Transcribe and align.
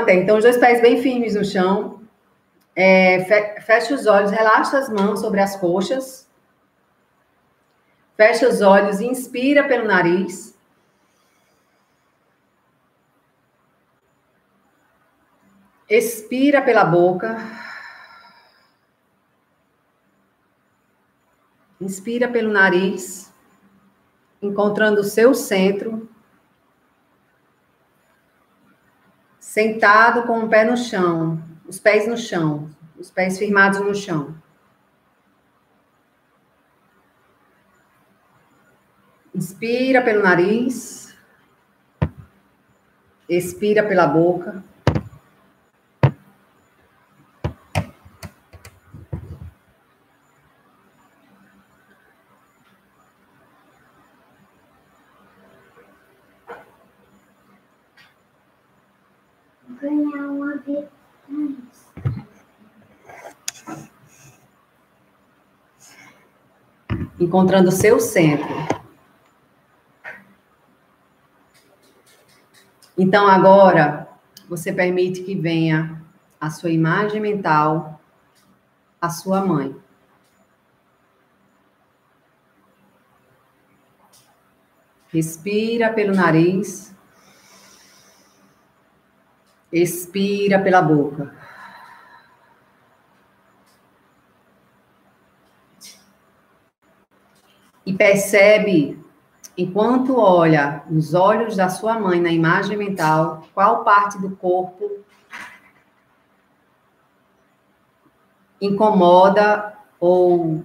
na 0.00 0.04
terra. 0.04 0.20
Então, 0.20 0.36
os 0.36 0.44
dois 0.44 0.56
pés 0.56 0.80
bem 0.80 1.02
firmes 1.02 1.34
no 1.34 1.44
chão. 1.44 2.02
É, 2.74 3.24
fecha 3.62 3.94
os 3.94 4.06
olhos, 4.06 4.30
relaxa 4.30 4.78
as 4.78 4.88
mãos 4.88 5.20
sobre 5.20 5.40
as 5.40 5.56
coxas. 5.56 6.28
Fecha 8.16 8.48
os 8.48 8.60
olhos, 8.60 9.00
inspira 9.00 9.64
pelo 9.64 9.86
nariz. 9.86 10.56
Expira 15.88 16.60
pela 16.62 16.84
boca. 16.84 17.36
Inspira 21.80 22.26
pelo 22.26 22.50
nariz, 22.50 23.30
encontrando 24.40 25.02
o 25.02 25.04
seu 25.04 25.34
centro. 25.34 26.08
Sentado 29.56 30.24
com 30.24 30.40
o 30.40 30.48
pé 30.50 30.66
no 30.66 30.76
chão, 30.76 31.42
os 31.66 31.80
pés 31.80 32.06
no 32.06 32.14
chão, 32.14 32.68
os 32.98 33.10
pés 33.10 33.38
firmados 33.38 33.80
no 33.80 33.94
chão. 33.94 34.36
Inspira 39.34 40.02
pelo 40.02 40.22
nariz. 40.22 41.16
Expira 43.26 43.82
pela 43.82 44.06
boca. 44.06 44.62
Ganhar 59.68 60.28
uma 60.28 60.56
vez. 60.56 60.86
Encontrando 67.18 67.68
o 67.68 67.72
seu 67.72 67.98
centro. 68.00 68.46
Então, 72.96 73.28
agora, 73.28 74.08
você 74.48 74.72
permite 74.72 75.22
que 75.22 75.34
venha 75.34 76.02
a 76.40 76.48
sua 76.50 76.70
imagem 76.70 77.20
mental, 77.20 78.00
a 79.00 79.10
sua 79.10 79.44
mãe. 79.44 79.76
Respira 85.12 85.92
pelo 85.92 86.14
nariz. 86.14 86.95
Expira 89.76 90.58
pela 90.58 90.80
boca. 90.80 91.34
E 97.84 97.92
percebe, 97.92 98.98
enquanto 99.56 100.16
olha 100.16 100.82
nos 100.88 101.12
olhos 101.12 101.56
da 101.56 101.68
sua 101.68 101.98
mãe 101.98 102.22
na 102.22 102.32
imagem 102.32 102.78
mental, 102.78 103.46
qual 103.52 103.84
parte 103.84 104.18
do 104.18 104.34
corpo 104.34 105.04
incomoda 108.58 109.76
ou, 110.00 110.64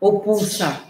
ou 0.00 0.20
pulsa 0.20 0.85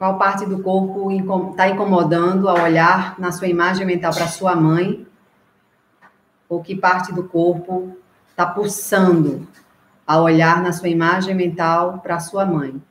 qual 0.00 0.16
parte 0.16 0.46
do 0.46 0.62
corpo 0.62 1.12
está 1.50 1.68
incomodando 1.68 2.48
ao 2.48 2.58
olhar 2.62 3.20
na 3.20 3.30
sua 3.30 3.48
imagem 3.48 3.84
mental 3.84 4.14
para 4.14 4.28
sua 4.28 4.56
mãe? 4.56 5.06
Ou 6.48 6.62
que 6.62 6.74
parte 6.74 7.12
do 7.12 7.28
corpo 7.28 7.98
está 8.30 8.46
pulsando 8.46 9.46
ao 10.06 10.22
olhar 10.22 10.62
na 10.62 10.72
sua 10.72 10.88
imagem 10.88 11.34
mental 11.34 11.98
para 11.98 12.18
sua 12.18 12.46
mãe? 12.46 12.82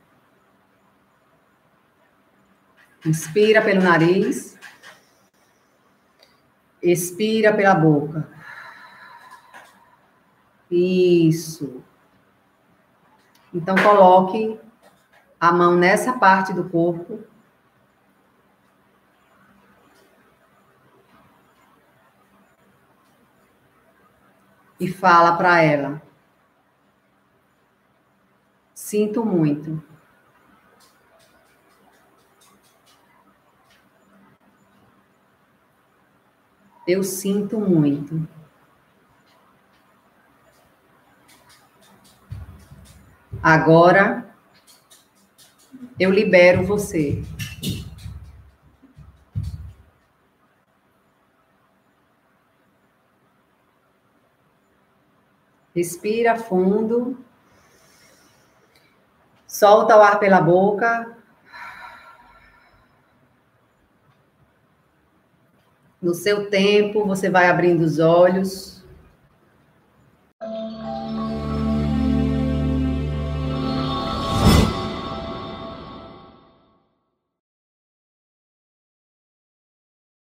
Inspira 3.04 3.60
pelo 3.60 3.82
nariz. 3.82 4.56
Expira 6.80 7.52
pela 7.52 7.74
boca. 7.74 8.28
Isso. 10.70 11.82
Então, 13.52 13.74
coloque 13.74 14.60
a 15.40 15.50
mão 15.50 15.74
nessa 15.74 16.12
parte 16.12 16.52
do 16.52 16.68
corpo. 16.68 17.24
E 24.78 24.86
fala 24.88 25.36
para 25.36 25.60
ela: 25.62 26.02
Sinto 28.74 29.24
muito. 29.24 29.82
Eu 36.86 37.04
sinto 37.04 37.60
muito. 37.60 38.26
Agora 43.42 44.29
eu 46.00 46.10
libero 46.10 46.64
você. 46.64 47.22
Respira 55.76 56.36
fundo. 56.36 57.22
Solta 59.46 59.94
o 59.94 60.00
ar 60.00 60.18
pela 60.18 60.40
boca. 60.40 61.16
No 66.00 66.14
seu 66.14 66.48
tempo, 66.48 67.04
você 67.04 67.28
vai 67.28 67.46
abrindo 67.46 67.82
os 67.82 67.98
olhos. 67.98 68.79